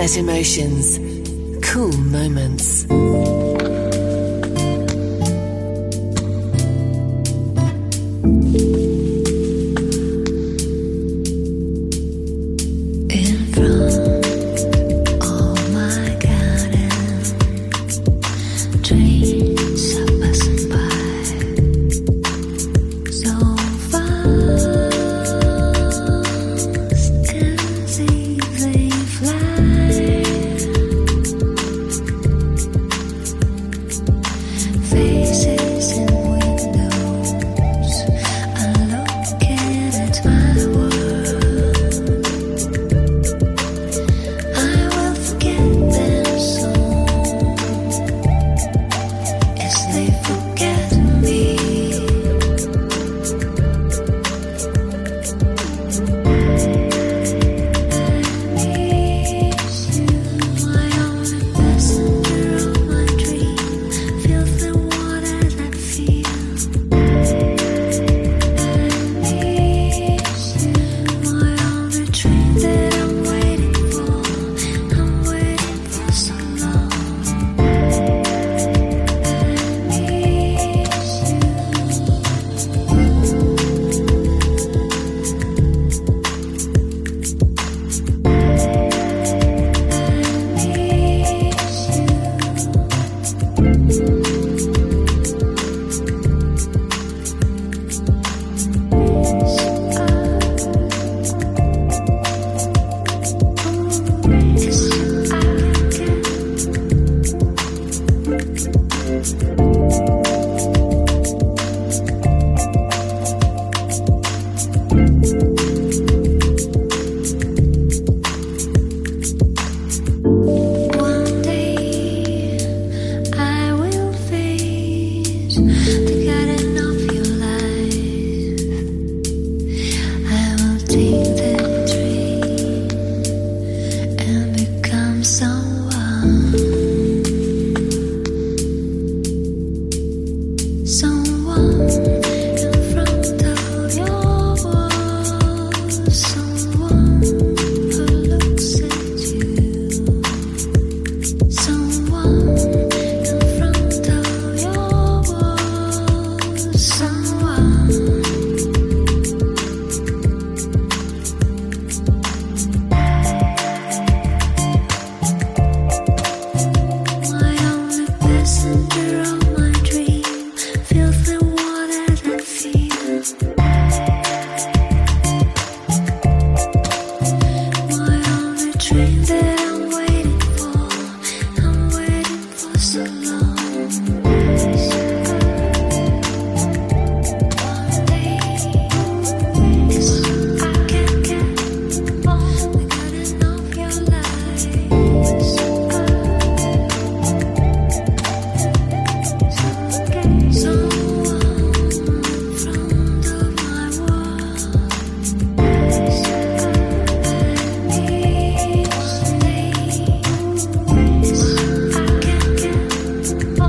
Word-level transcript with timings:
Emotions. 0.00 0.98
Cool 1.60 1.92
moments. 1.92 2.99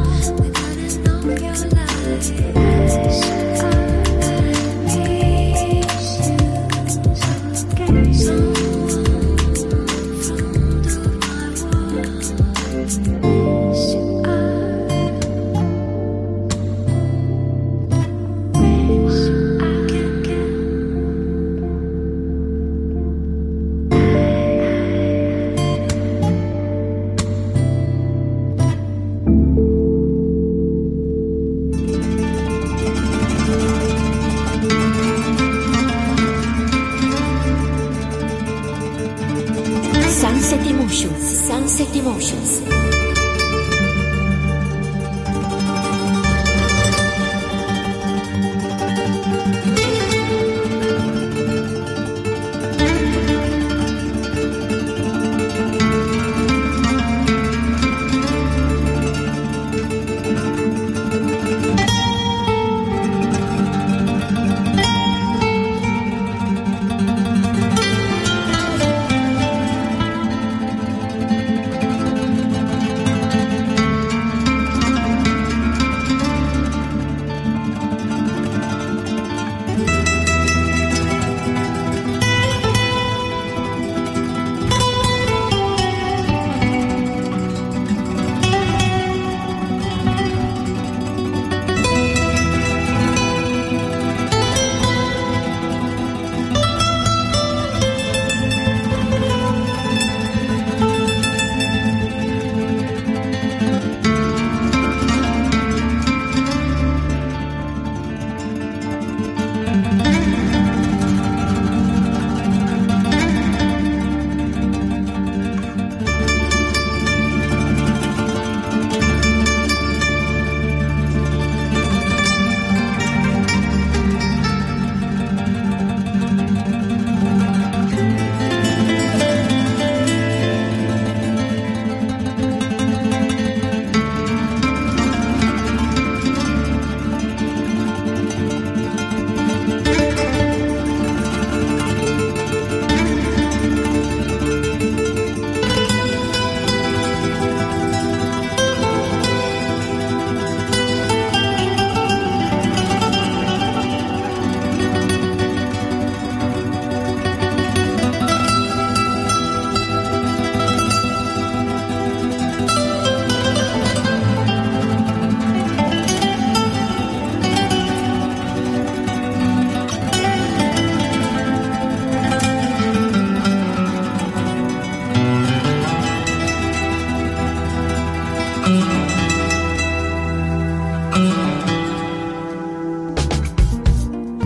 Your 0.02 1.70
life. 1.70 2.71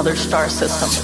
Another 0.00 0.16
star 0.16 0.48
system? 0.48 0.99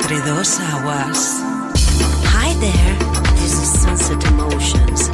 Entre 0.00 0.20
dos 0.20 0.60
aguas. 0.60 1.42
Hi 2.32 2.54
there, 2.60 2.96
this 3.34 3.52
is 3.60 3.80
Sunset 3.82 4.24
Emotions. 4.28 5.10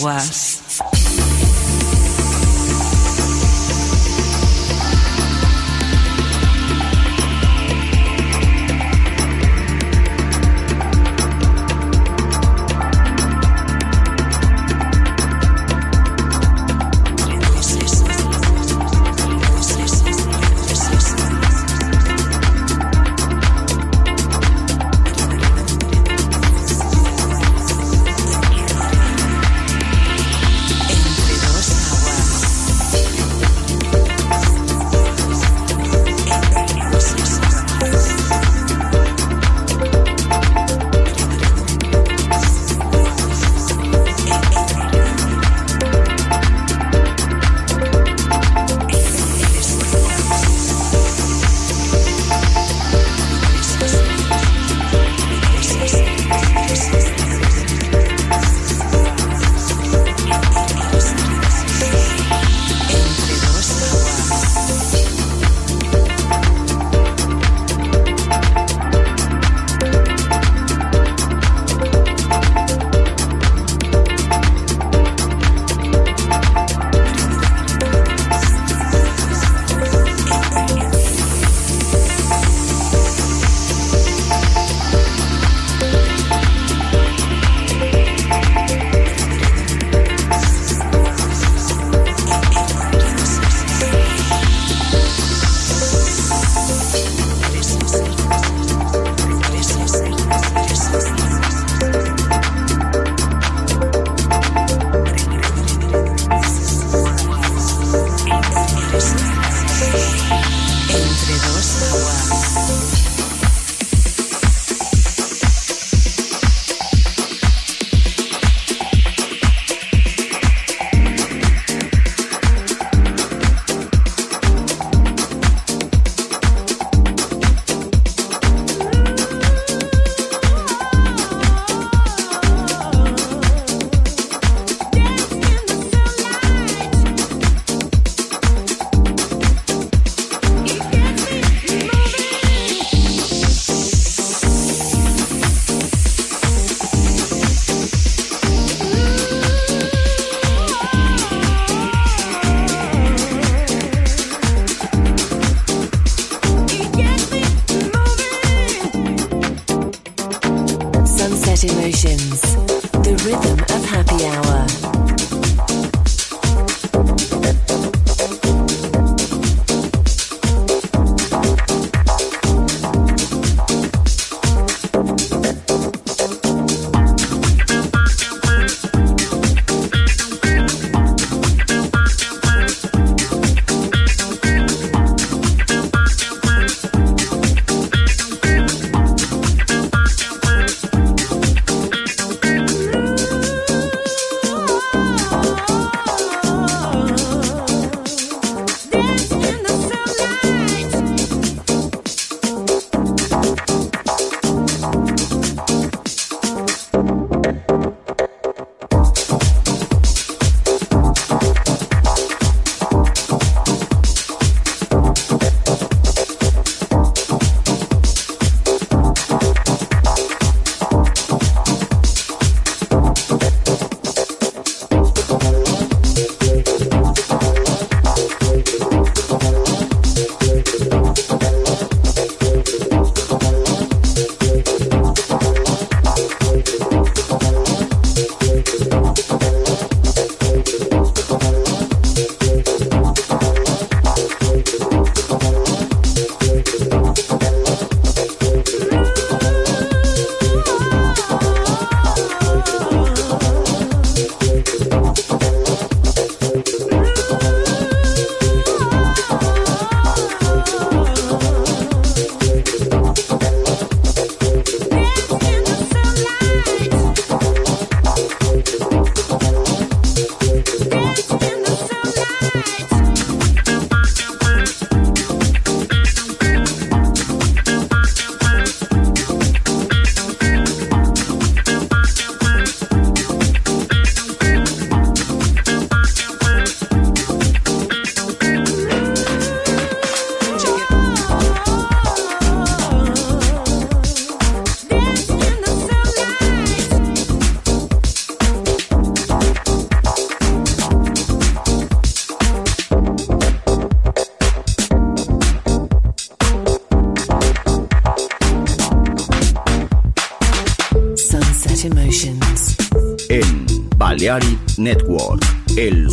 paroisse. 0.00 0.37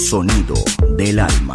Sonido 0.06 0.54
del 0.96 1.18
alma. 1.18 1.55